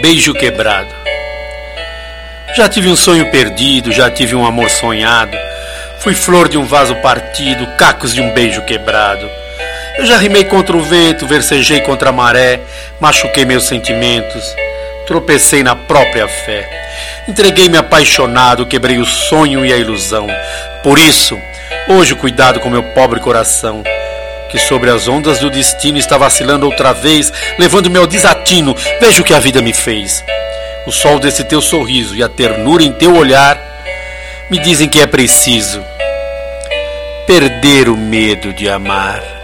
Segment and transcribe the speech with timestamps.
[0.00, 0.88] beijo quebrado.
[2.56, 5.36] Já tive um sonho perdido, já tive um amor sonhado.
[6.00, 9.30] Fui flor de um vaso partido, cacos de um beijo quebrado.
[9.98, 12.60] Eu já rimei contra o vento, versejei contra a maré,
[12.98, 14.42] machuquei meus sentimentos,
[15.06, 16.66] tropecei na própria fé.
[17.28, 20.26] Entreguei-me apaixonado, quebrei o sonho e a ilusão.
[20.82, 21.38] Por isso,
[21.88, 23.82] hoje cuidado com meu pobre coração,
[24.50, 28.74] que sobre as ondas do destino está vacilando outra vez, levando-me ao desatino.
[29.00, 30.24] Veja o que a vida me fez.
[30.86, 33.58] O sol desse teu sorriso e a ternura em teu olhar
[34.50, 35.82] me dizem que é preciso
[37.26, 39.39] perder o medo de amar.